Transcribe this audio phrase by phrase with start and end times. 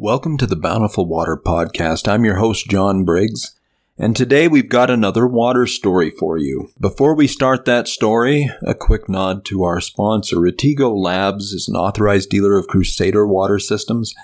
[0.00, 2.06] Welcome to the Bountiful Water Podcast.
[2.06, 3.56] I'm your host, John Briggs,
[3.98, 6.70] and today we've got another water story for you.
[6.78, 10.36] Before we start that story, a quick nod to our sponsor.
[10.36, 14.14] Retigo Labs is an authorized dealer of Crusader water systems.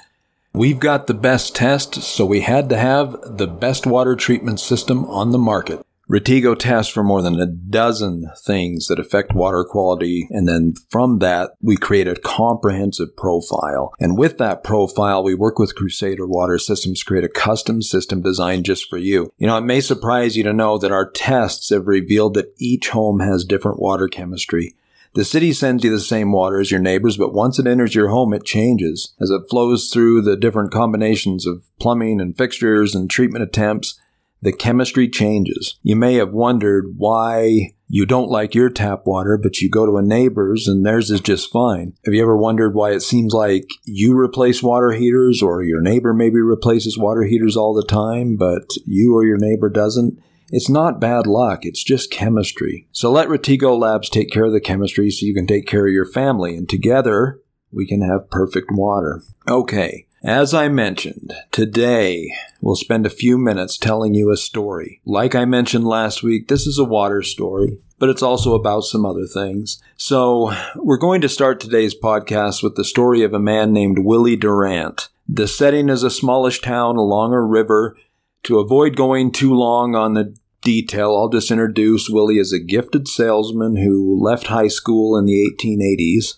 [0.52, 5.04] We've got the best test, so we had to have the best water treatment system
[5.06, 5.84] on the market.
[6.10, 11.18] Retigo tests for more than a dozen things that affect water quality, and then from
[11.20, 13.94] that, we create a comprehensive profile.
[13.98, 18.20] And with that profile, we work with Crusader Water Systems to create a custom system
[18.20, 19.32] designed just for you.
[19.38, 22.90] You know, it may surprise you to know that our tests have revealed that each
[22.90, 24.74] home has different water chemistry.
[25.14, 28.08] The city sends you the same water as your neighbors, but once it enters your
[28.08, 29.14] home, it changes.
[29.20, 33.98] As it flows through the different combinations of plumbing and fixtures and treatment attempts,
[34.44, 35.78] the chemistry changes.
[35.82, 39.96] You may have wondered why you don't like your tap water, but you go to
[39.96, 41.94] a neighbor's and theirs is just fine.
[42.04, 46.12] Have you ever wondered why it seems like you replace water heaters or your neighbor
[46.12, 50.18] maybe replaces water heaters all the time, but you or your neighbor doesn't?
[50.50, 52.86] It's not bad luck, it's just chemistry.
[52.92, 55.92] So let Retigo Labs take care of the chemistry so you can take care of
[55.92, 57.40] your family, and together
[57.72, 59.22] we can have perfect water.
[59.48, 65.02] Okay, as I mentioned, today we'll spend a few minutes telling you a story.
[65.04, 69.04] Like I mentioned last week, this is a water story, but it's also about some
[69.04, 69.82] other things.
[69.98, 74.36] So we're going to start today's podcast with the story of a man named Willie
[74.36, 75.10] Durant.
[75.28, 77.96] The setting is a smallish town along a river.
[78.44, 83.08] To avoid going too long on the detail, I'll just introduce Willie as a gifted
[83.08, 86.36] salesman who left high school in the 1880s.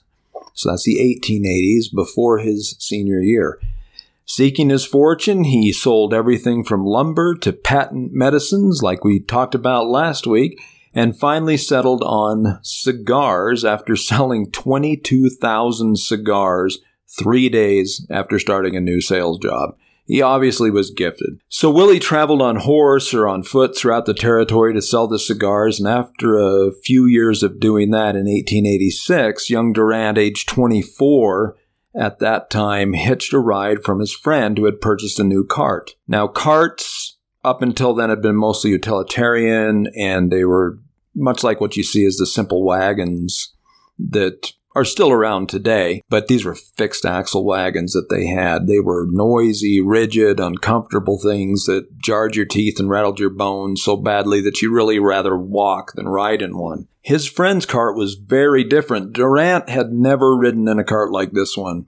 [0.55, 3.61] So that's the 1880s before his senior year.
[4.29, 9.87] Seeking his fortune, he sold everything from lumber to patent medicines, like we talked about
[9.87, 10.61] last week,
[10.93, 19.01] and finally settled on cigars after selling 22,000 cigars three days after starting a new
[19.01, 19.77] sales job.
[20.07, 21.41] He obviously was gifted.
[21.49, 25.79] So Willie traveled on horse or on foot throughout the territory to sell the cigars,
[25.79, 31.57] and after a few years of doing that in 1886, young Durant, age 24,
[31.97, 35.93] at that time hitched a ride from his friend who had purchased a new cart.
[36.07, 40.79] Now, carts up until then had been mostly utilitarian and they were
[41.15, 43.55] much like what you see as the simple wagons
[43.99, 48.67] that are still around today, but these were fixed axle wagons that they had.
[48.67, 53.97] They were noisy, rigid, uncomfortable things that jarred your teeth and rattled your bones so
[53.97, 56.89] badly that you really rather walk than ride in one.
[57.01, 59.15] His friend's cart was very different.
[59.15, 61.87] Durant had never ridden in a cart like this one.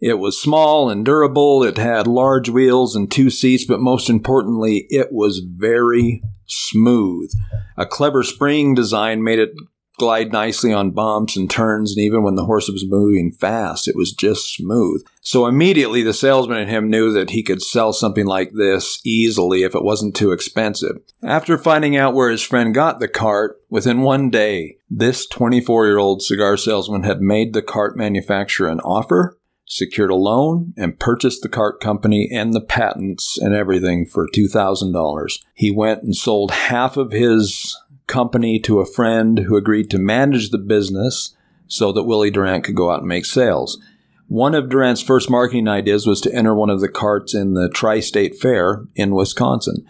[0.00, 4.86] It was small and durable, it had large wheels and two seats, but most importantly,
[4.88, 7.30] it was very smooth.
[7.76, 9.50] A clever spring design made it
[10.00, 13.94] glide nicely on bumps and turns, and even when the horse was moving fast, it
[13.94, 15.04] was just smooth.
[15.20, 19.62] So immediately the salesman in him knew that he could sell something like this easily
[19.62, 21.02] if it wasn't too expensive.
[21.22, 25.98] After finding out where his friend got the cart, within one day, this 24 year
[25.98, 29.36] old cigar salesman had made the cart manufacturer an offer
[29.70, 35.38] secured a loan, and purchased the cart company and the patents and everything for $2,000.
[35.54, 37.78] He went and sold half of his
[38.10, 41.34] company to a friend who agreed to manage the business
[41.68, 43.78] so that Willie Durant could go out and make sales.
[44.26, 47.68] One of Durant's first marketing ideas was to enter one of the carts in the
[47.68, 49.86] Tri State Fair in Wisconsin.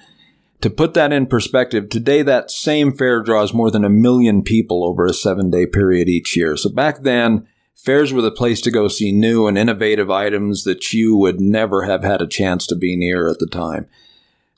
[0.61, 4.85] To put that in perspective, today that same fair draws more than a million people
[4.85, 6.57] over a seven day period each year.
[6.57, 10.93] So back then, fairs were the place to go see new and innovative items that
[10.93, 13.89] you would never have had a chance to be near at the time.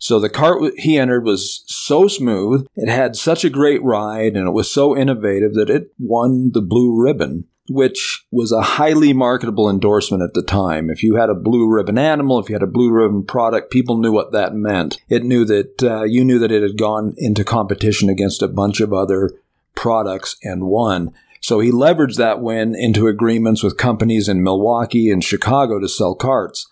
[0.02, 4.48] So the cart he entered was so smooth, it had such a great ride, and
[4.48, 9.70] it was so innovative that it won the blue ribbon, which was a highly marketable
[9.70, 10.90] endorsement at the time.
[10.90, 13.96] If you had a blue ribbon animal, if you had a blue ribbon product, people
[13.96, 14.98] knew what that meant.
[15.08, 18.80] It knew that uh, you knew that it had gone into competition against a bunch
[18.80, 19.30] of other
[19.76, 21.12] products and won.
[21.40, 26.16] So he leveraged that win into agreements with companies in Milwaukee and Chicago to sell
[26.16, 26.68] carts.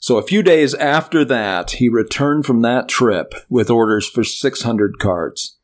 [0.00, 4.98] So a few days after that, he returned from that trip with orders for 600
[4.98, 5.58] carts.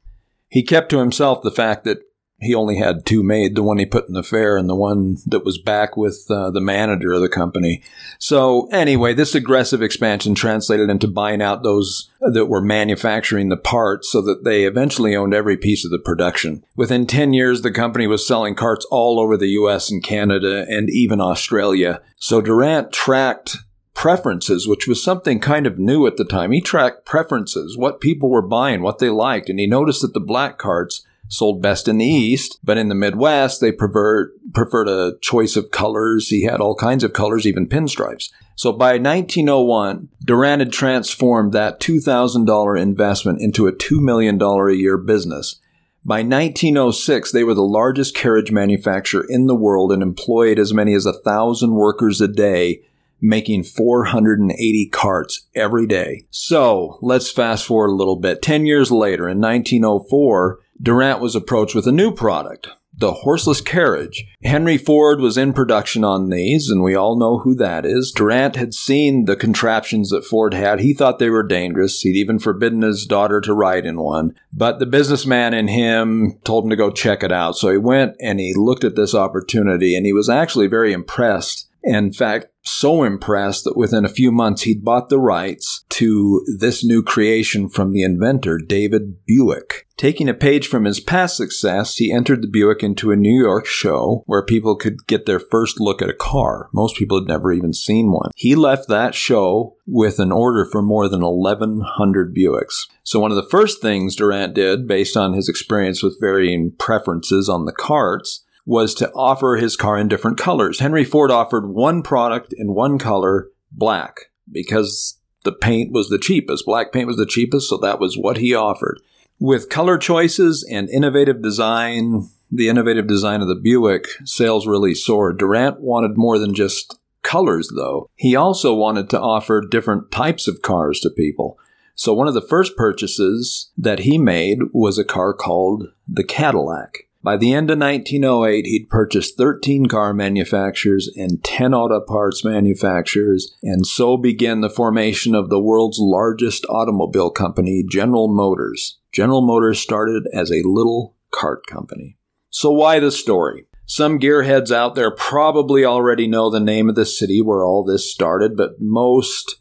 [0.49, 2.03] He kept to himself the fact that
[2.39, 5.17] he only had two made, the one he put in the fair and the one
[5.27, 7.83] that was back with uh, the manager of the company.
[8.19, 14.13] So anyway, this aggressive expansion translated into buying out those that were manufacturing the parts
[14.13, 16.63] so that they eventually owned every piece of the production.
[16.77, 20.91] Within 10 years, the company was selling carts all over the US and Canada and
[20.91, 22.03] even Australia.
[22.19, 23.57] So Durant tracked
[23.97, 26.53] preferences, which was something kind of new at the time.
[26.53, 30.21] He tracked preferences, what people were buying, what they liked, and he noticed that the
[30.21, 35.17] black carts sold best in the East, but in the Midwest, they preferred, preferred a
[35.23, 36.29] choice of colors.
[36.29, 38.31] He had all kinds of colors, even pinstripes.
[38.55, 44.99] So by 1901, Durant had transformed that $2,000 investment into a $2 million a year
[44.99, 45.59] business.
[46.05, 50.95] By 1906, they were the largest carriage manufacturer in the world and employed as many
[50.95, 52.83] as a thousand workers a day,
[53.21, 56.27] making 480 carts every day.
[56.31, 58.43] So let's fast forward a little bit.
[58.43, 62.69] Ten years later, in 1904, Durant was approached with a new product,
[62.99, 64.27] the horseless carriage.
[64.43, 68.13] Henry Ford was in production on these, and we all know who that is.
[68.15, 70.81] Durant had seen the contraptions that Ford had.
[70.81, 72.01] He thought they were dangerous.
[72.01, 74.35] He'd even forbidden his daughter to ride in one.
[74.53, 77.57] But the businessman in him told him to go check it out.
[77.57, 81.66] So he went and he looked at this opportunity, and he was actually very impressed.
[81.87, 86.85] In fact, so impressed that within a few months he'd bought the rights to this
[86.85, 89.87] new creation from the inventor, David Buick.
[89.97, 93.67] Taking a page from his past success, he entered the Buick into a New York
[93.67, 96.69] show where people could get their first look at a car.
[96.75, 98.33] Most people had never even seen one.
[98.35, 102.89] He left that show with an order for more than 1,100 Buicks.
[103.05, 107.49] So one of the first things Durant did, based on his experience with varying preferences
[107.49, 110.81] on the carts, was to offer his car in different colors.
[110.81, 116.67] Henry Ford offered one product in one color, black, because the paint was the cheapest.
[116.67, 119.01] Black paint was the cheapest, so that was what he offered.
[119.39, 125.39] With color choices and innovative design, the innovative design of the Buick, sales really soared.
[125.39, 128.11] Durant wanted more than just colors, though.
[128.17, 131.59] He also wanted to offer different types of cars to people.
[131.95, 137.06] So one of the first purchases that he made was a car called the Cadillac.
[137.27, 143.53] By the end of 1908, he'd purchased 13 car manufacturers and 10 auto parts manufacturers,
[143.65, 149.01] and so began the formation of the world's largest automobile company, General Motors.
[149.11, 152.17] General Motors started as a little cart company.
[152.49, 153.67] So, why the story?
[153.87, 158.09] Some gearheads out there probably already know the name of the city where all this
[158.09, 159.57] started, but most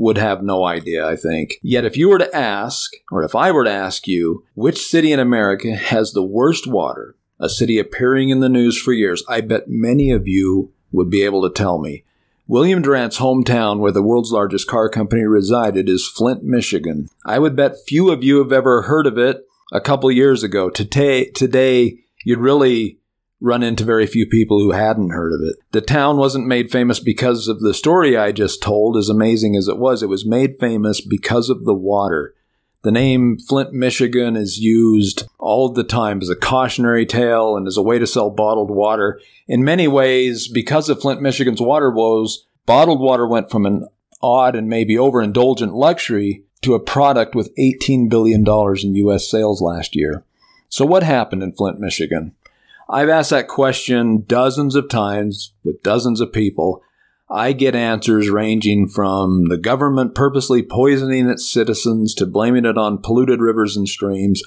[0.00, 1.56] would have no idea, I think.
[1.62, 5.12] Yet, if you were to ask, or if I were to ask you, which city
[5.12, 9.42] in America has the worst water, a city appearing in the news for years, I
[9.42, 12.04] bet many of you would be able to tell me.
[12.46, 17.10] William Durant's hometown, where the world's largest car company resided, is Flint, Michigan.
[17.26, 20.70] I would bet few of you have ever heard of it a couple years ago.
[20.70, 22.98] Today, today you'd really
[23.40, 25.56] run into very few people who hadn't heard of it.
[25.72, 29.66] The town wasn't made famous because of the story I just told, as amazing as
[29.66, 30.02] it was.
[30.02, 32.34] It was made famous because of the water.
[32.82, 37.76] The name Flint, Michigan is used all the time as a cautionary tale and as
[37.76, 39.20] a way to sell bottled water.
[39.46, 43.86] In many ways, because of Flint, Michigan's water woes, bottled water went from an
[44.22, 48.44] odd and maybe overindulgent luxury to a product with $18 billion
[48.82, 49.30] in U.S.
[49.30, 50.24] sales last year.
[50.68, 52.34] So, what happened in Flint, Michigan?
[52.92, 56.82] I've asked that question dozens of times with dozens of people.
[57.30, 62.98] I get answers ranging from the government purposely poisoning its citizens to blaming it on
[62.98, 64.42] polluted rivers and streams.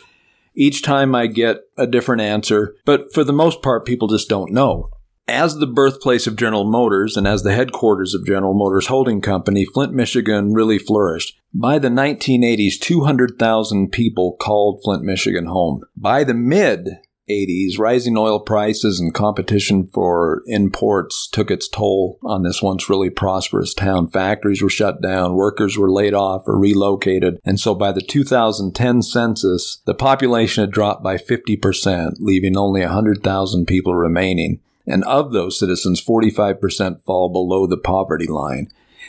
[0.56, 4.52] Each time I get a different answer, but for the most part, people just don't
[4.52, 4.90] know.
[5.26, 9.64] As the birthplace of General Motors and as the headquarters of General Motors Holding Company,
[9.64, 11.40] Flint, Michigan really flourished.
[11.54, 15.84] By the 1980s, 200,000 people called Flint, Michigan home.
[15.96, 16.90] By the mid
[17.30, 23.10] 80s, rising oil prices and competition for imports took its toll on this once really
[23.10, 24.10] prosperous town.
[24.10, 29.02] Factories were shut down, workers were laid off or relocated, and so by the 2010
[29.02, 34.60] census, the population had dropped by 50%, leaving only 100,000 people remaining.
[34.86, 38.68] And of those citizens, 45% fall below the poverty line.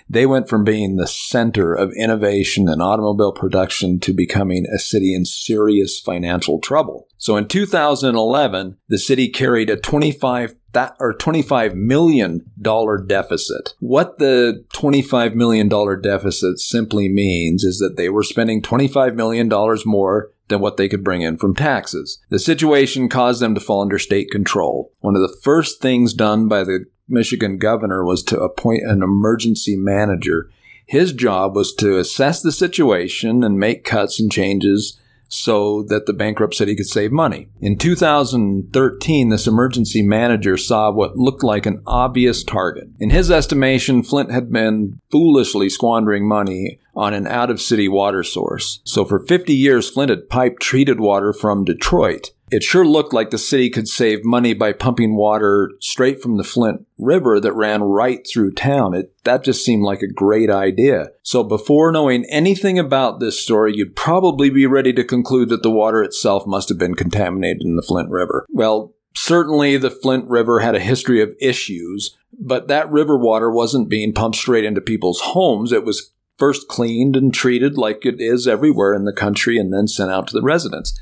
[0.08, 5.14] They went from being the center of innovation and automobile production to becoming a city
[5.14, 7.08] in serious financial trouble.
[7.16, 13.74] So in 2011, the city carried a 25 that or 25 million dollar deficit.
[13.78, 19.48] What the 25 million dollar deficit simply means is that they were spending 25 million
[19.48, 22.18] dollars more than what they could bring in from taxes.
[22.28, 24.92] The situation caused them to fall under state control.
[25.00, 29.76] One of the first things done by the Michigan governor was to appoint an emergency
[29.76, 30.50] manager.
[30.86, 36.12] His job was to assess the situation and make cuts and changes so that the
[36.12, 37.48] bankrupt city could save money.
[37.60, 42.88] In 2013, this emergency manager saw what looked like an obvious target.
[43.00, 48.22] In his estimation, Flint had been foolishly squandering money on an out of city water
[48.22, 48.80] source.
[48.84, 53.30] So for 50 years, Flint had piped treated water from Detroit it sure looked like
[53.30, 57.82] the city could save money by pumping water straight from the Flint River that ran
[57.82, 58.94] right through town.
[58.94, 61.08] It, that just seemed like a great idea.
[61.22, 65.70] So before knowing anything about this story, you'd probably be ready to conclude that the
[65.70, 68.46] water itself must have been contaminated in the Flint River.
[68.50, 73.88] Well, Certainly, the Flint River had a history of issues, But that river water wasn't
[73.88, 75.70] being pumped straight into people's homes.
[75.70, 79.86] It was first cleaned and treated like it is everywhere in the country and then
[79.86, 80.98] sent out to the residents.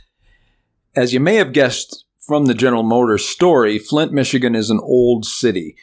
[0.94, 5.24] As you may have guessed from the General Motors story, Flint, Michigan is an old
[5.24, 5.74] city.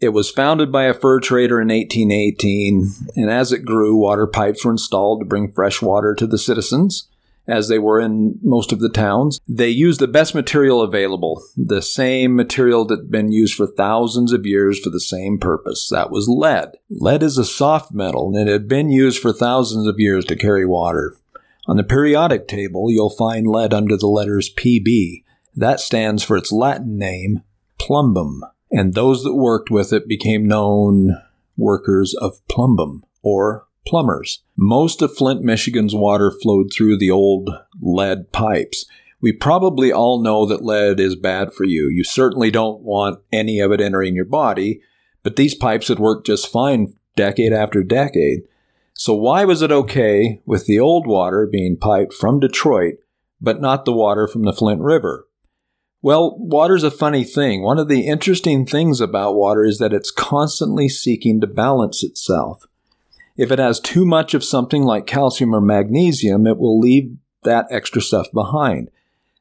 [0.00, 4.64] It was founded by a fur trader in 1818, and as it grew, water pipes
[4.64, 7.08] were installed to bring fresh water to the citizens
[7.46, 9.38] as they were in most of the towns.
[9.46, 14.32] They used the best material available, the same material that had been used for thousands
[14.32, 15.90] of years for the same purpose.
[15.90, 16.70] That was lead.
[16.88, 20.36] Lead is a soft metal, and it had been used for thousands of years to
[20.36, 21.18] carry water.
[21.66, 25.24] On the periodic table, you'll find lead under the letters PB.
[25.54, 27.42] That stands for its Latin name,
[27.78, 31.16] plumbum, and those that worked with it became known
[31.56, 34.42] workers of plumbum, or plumbers.
[34.56, 38.84] Most of Flint, Michigan's water flowed through the old lead pipes.
[39.20, 41.88] We probably all know that lead is bad for you.
[41.88, 44.82] You certainly don't want any of it entering your body,
[45.22, 48.40] but these pipes had worked just fine decade after decade.
[48.94, 52.94] So why was it okay with the old water being piped from Detroit,
[53.40, 55.26] but not the water from the Flint River?
[56.00, 57.62] Well, water's a funny thing.
[57.62, 62.66] One of the interesting things about water is that it's constantly seeking to balance itself.
[63.36, 67.66] If it has too much of something like calcium or magnesium, it will leave that
[67.70, 68.90] extra stuff behind.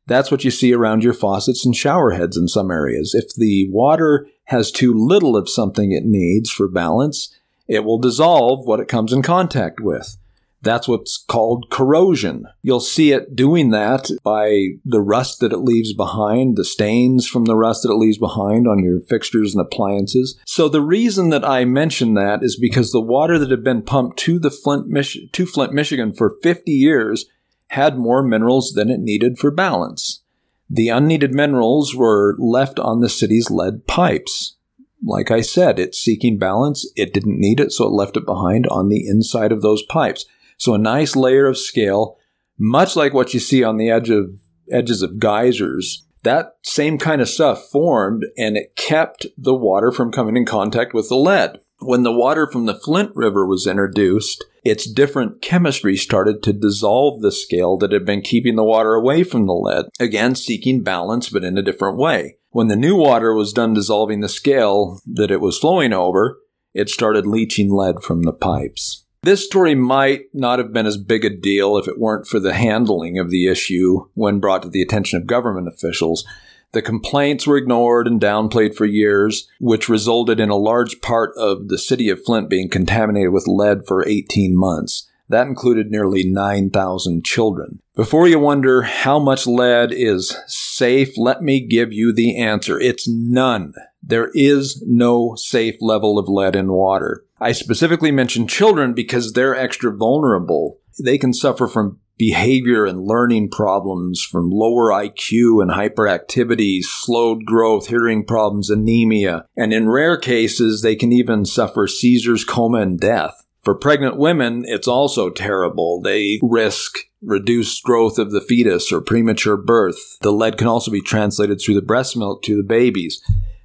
[0.08, 3.14] That's what you see around your faucets and shower heads in some areas.
[3.14, 7.34] If the water has too little of something it needs for balance,
[7.74, 10.18] it will dissolve what it comes in contact with.
[10.62, 12.46] That's what's called corrosion.
[12.62, 17.46] You'll see it doing that by the rust that it leaves behind, the stains from
[17.46, 20.40] the rust that it leaves behind on your fixtures and appliances.
[20.46, 24.18] So the reason that I mention that is because the water that had been pumped
[24.20, 27.26] to the Flint, Mich- to Flint, Michigan for 50 years
[27.68, 30.22] had more minerals than it needed for balance.
[30.70, 34.56] The unneeded minerals were left on the city's lead pipes.
[35.06, 36.90] Like I said, it's seeking balance.
[36.96, 40.26] It didn't need it, so it left it behind on the inside of those pipes.
[40.58, 42.18] So a nice layer of scale,
[42.58, 44.40] much like what you see on the edge of
[44.72, 46.06] edges of geysers.
[46.24, 50.94] That same kind of stuff formed and it kept the water from coming in contact
[50.94, 51.60] with the lead.
[51.80, 57.22] When the water from the Flint River was introduced, its different chemistry started to dissolve
[57.22, 61.28] the scale that had been keeping the water away from the lead, again seeking balance
[61.28, 62.38] but in a different way.
[62.54, 66.38] When the new water was done dissolving the scale that it was flowing over,
[66.76, 69.06] it started leaching lead from the pipes.
[69.24, 72.54] This story might not have been as big a deal if it weren't for the
[72.54, 76.28] handling of the issue when brought to the attention of government officials.
[76.74, 81.70] The complaints were ignored and downplayed for years, which resulted in a large part of
[81.70, 85.10] the city of Flint being contaminated with lead for 18 months.
[85.30, 87.80] That included nearly 9,000 children.
[87.96, 92.80] Before you wonder how much lead is safe, let me give you the answer.
[92.80, 93.74] It's none.
[94.02, 97.24] There is no safe level of lead in water.
[97.40, 100.80] I specifically mention children because they're extra vulnerable.
[101.04, 107.88] They can suffer from behavior and learning problems, from lower IQ and hyperactivity, slowed growth,
[107.88, 113.43] hearing problems, anemia, and in rare cases, they can even suffer seizures, coma, and death.
[113.64, 116.02] For pregnant women, it's also terrible.
[116.02, 120.18] They risk reduced growth of the fetus or premature birth.
[120.22, 123.22] The lead can also be translated through the breast milk to the babies.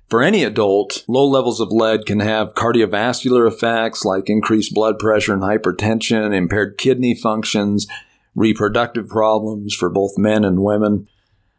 [0.09, 5.35] For any adult, low levels of lead can have cardiovascular effects like increased blood pressure
[5.35, 7.87] and hypertension, impaired kidney functions,
[8.35, 11.09] reproductive problems for both men and women.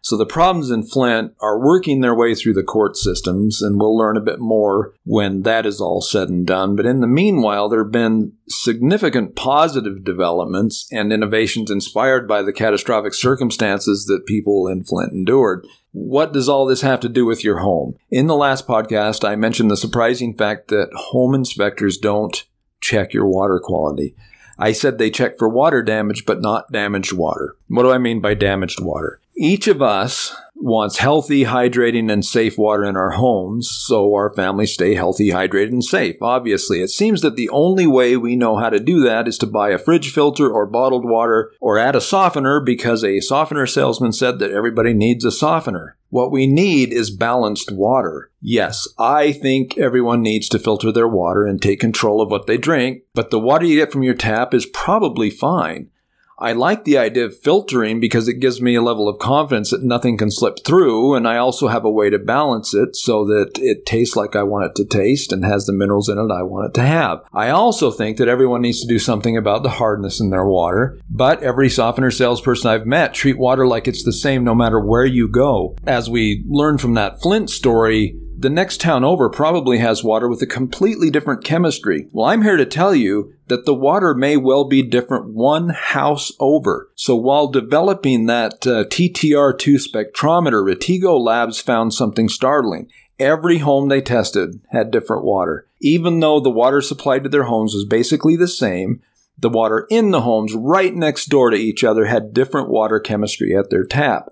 [0.01, 3.97] So the problems in Flint are working their way through the court systems, and we'll
[3.97, 6.75] learn a bit more when that is all said and done.
[6.75, 12.53] But in the meanwhile, there have been significant positive developments and innovations inspired by the
[12.53, 15.67] catastrophic circumstances that people in Flint endured.
[15.91, 17.95] What does all this have to do with your home?
[18.09, 22.45] In the last podcast, I mentioned the surprising fact that home inspectors don't
[22.79, 24.15] check your water quality.
[24.57, 27.55] I said they check for water damage, but not damaged water.
[27.69, 29.21] What do I mean by damaged water?
[29.41, 34.73] Each of us wants healthy, hydrating, and safe water in our homes so our families
[34.73, 36.17] stay healthy, hydrated, and safe.
[36.21, 39.47] Obviously, it seems that the only way we know how to do that is to
[39.47, 44.11] buy a fridge filter or bottled water or add a softener because a softener salesman
[44.11, 45.95] said that everybody needs a softener.
[46.09, 48.31] What we need is balanced water.
[48.41, 52.57] Yes, I think everyone needs to filter their water and take control of what they
[52.57, 55.91] drink, but the water you get from your tap is probably fine.
[56.39, 59.83] I like the idea of filtering because it gives me a level of confidence that
[59.83, 63.51] nothing can slip through, and I also have a way to balance it so that
[63.57, 66.43] it tastes like I want it to taste and has the minerals in it I
[66.43, 67.23] want it to have.
[67.33, 70.99] I also think that everyone needs to do something about the hardness in their water,
[71.09, 75.05] but every softener salesperson I've met treat water like it's the same no matter where
[75.05, 75.75] you go.
[75.85, 80.41] As we learned from that Flint story, The next town over probably has water with
[80.41, 82.07] a completely different chemistry.
[82.13, 86.31] Well, I'm here to tell you that the water may well be different one house
[86.39, 86.89] over.
[86.95, 92.89] So while developing that uh, TTR2 spectrometer, Retigo Labs found something startling.
[93.19, 95.67] Every home they tested had different water.
[95.81, 99.01] Even though the water supplied to their homes was basically the same,
[99.37, 103.53] the water in the homes right next door to each other had different water chemistry
[103.53, 104.29] at their tap.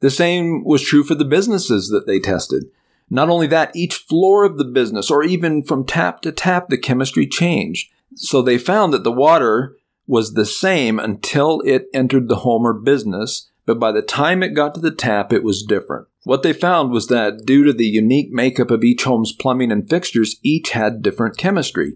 [0.00, 2.64] The same was true for the businesses that they tested.
[3.10, 6.78] Not only that, each floor of the business, or even from tap to tap, the
[6.78, 7.90] chemistry changed.
[8.14, 12.74] So they found that the water was the same until it entered the home or
[12.74, 16.06] business, but by the time it got to the tap, it was different.
[16.24, 19.88] What they found was that due to the unique makeup of each home's plumbing and
[19.88, 21.94] fixtures, each had different chemistry.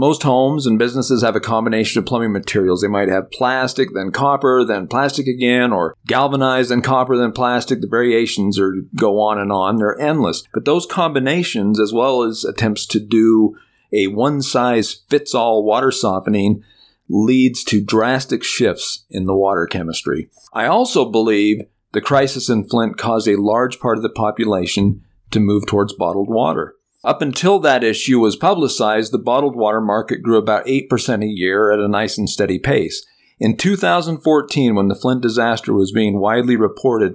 [0.00, 2.82] Most homes and businesses have a combination of plumbing materials.
[2.82, 7.80] They might have plastic, then copper, then plastic again, or galvanized, then copper, then plastic.
[7.80, 9.78] The variations are go on and on.
[9.78, 10.44] They're endless.
[10.54, 13.56] But those combinations, as well as attempts to do
[13.92, 16.62] a one size fits all water softening,
[17.08, 20.30] leads to drastic shifts in the water chemistry.
[20.52, 25.02] I also believe the crisis in Flint caused a large part of the population
[25.32, 26.76] to move towards bottled water.
[27.04, 31.70] Up until that issue was publicized, the bottled water market grew about 8% a year
[31.70, 33.06] at a nice and steady pace.
[33.38, 37.14] In 2014, when the Flint disaster was being widely reported,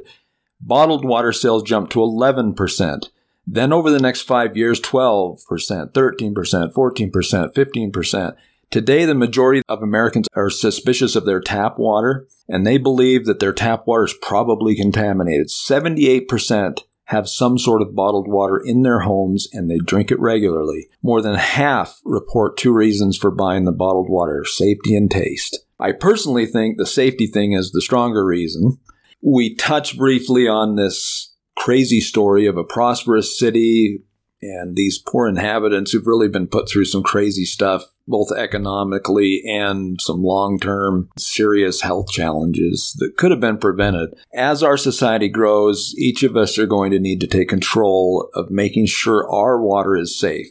[0.61, 3.09] bottled water sales jumped to 11%.
[3.45, 5.37] Then over the next five years, 12%,
[5.91, 8.35] 13%, 14%, 15%.
[8.71, 13.39] Today, the majority of Americans are suspicious of their tap water, and they believe that
[13.39, 15.49] their tap water is probably contaminated.
[15.49, 20.87] 78% have some sort of bottled water in their homes and they drink it regularly.
[21.01, 25.59] More than half report two reasons for buying the bottled water safety and taste.
[25.79, 28.77] I personally think the safety thing is the stronger reason.
[29.21, 34.03] We touch briefly on this crazy story of a prosperous city
[34.41, 39.99] and these poor inhabitants who've really been put through some crazy stuff, both economically and
[40.01, 44.13] some long term serious health challenges that could have been prevented.
[44.33, 48.49] As our society grows, each of us are going to need to take control of
[48.49, 50.47] making sure our water is safe.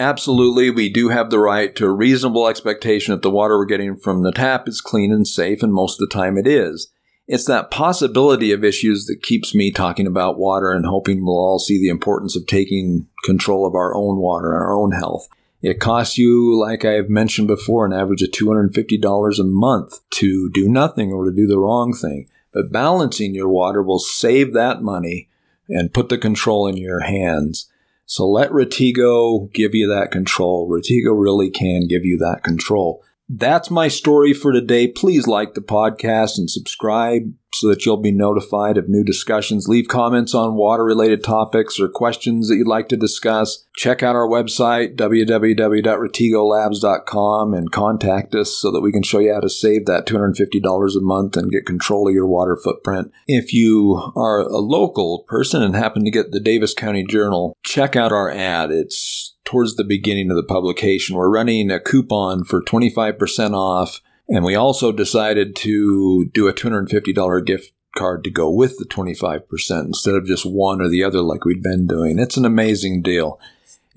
[0.00, 3.96] Absolutely, we do have the right to a reasonable expectation that the water we're getting
[3.96, 6.88] from the tap is clean and safe, and most of the time it is.
[7.26, 11.58] It's that possibility of issues that keeps me talking about water and hoping we'll all
[11.58, 15.28] see the importance of taking control of our own water and our own health.
[15.60, 20.68] It costs you, like I've mentioned before, an average of $250 a month to do
[20.68, 22.28] nothing or to do the wrong thing.
[22.52, 25.28] But balancing your water will save that money
[25.68, 27.68] and put the control in your hands.
[28.06, 30.68] So let Retigo give you that control.
[30.68, 33.04] Retigo really can give you that control.
[33.28, 34.88] That's my story for today.
[34.88, 39.68] Please like the podcast and subscribe so that you'll be notified of new discussions.
[39.68, 43.66] Leave comments on water related topics or questions that you'd like to discuss.
[43.76, 49.40] Check out our website, www.retigolabs.com, and contact us so that we can show you how
[49.40, 53.10] to save that $250 a month and get control of your water footprint.
[53.26, 57.96] If you are a local person and happen to get the Davis County Journal, check
[57.96, 58.70] out our ad.
[58.70, 61.16] It's towards the beginning of the publication.
[61.16, 67.46] We're running a coupon for 25% off, and we also decided to do a $250
[67.46, 71.46] gift card to go with the 25% instead of just one or the other like
[71.46, 72.18] we'd been doing.
[72.18, 73.40] It's an amazing deal.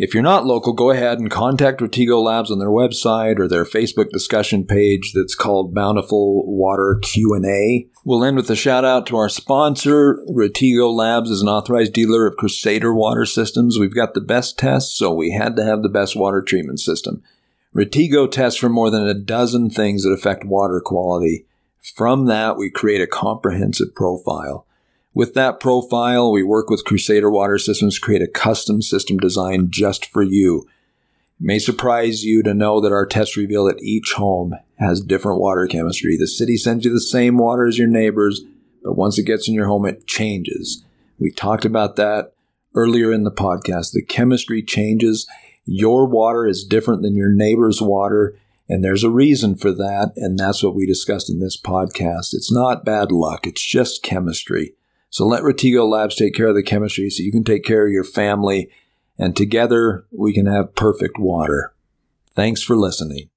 [0.03, 3.65] If you're not local, go ahead and contact Retigo Labs on their website or their
[3.65, 7.87] Facebook discussion page that's called Bountiful Water Q&A.
[8.03, 10.17] We'll end with a shout out to our sponsor.
[10.27, 13.77] Retigo Labs is an authorized dealer of Crusader water systems.
[13.77, 17.21] We've got the best tests, so we had to have the best water treatment system.
[17.75, 21.45] Retigo tests for more than a dozen things that affect water quality.
[21.79, 24.65] From that, we create a comprehensive profile.
[25.13, 29.71] With that profile, we work with Crusader Water Systems to create a custom system designed
[29.71, 30.65] just for you.
[31.39, 35.41] It may surprise you to know that our tests reveal that each home has different
[35.41, 36.15] water chemistry.
[36.17, 38.41] The city sends you the same water as your neighbors,
[38.83, 40.83] but once it gets in your home, it changes.
[41.19, 42.33] We talked about that
[42.73, 43.91] earlier in the podcast.
[43.91, 45.27] The chemistry changes.
[45.65, 50.39] Your water is different than your neighbor's water, and there's a reason for that, and
[50.39, 52.33] that's what we discussed in this podcast.
[52.33, 54.73] It's not bad luck, it's just chemistry.
[55.11, 57.91] So let Retigo Labs take care of the chemistry so you can take care of
[57.91, 58.71] your family,
[59.19, 61.73] and together we can have perfect water.
[62.33, 63.29] Thanks for listening.